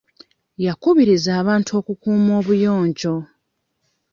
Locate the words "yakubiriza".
0.65-1.31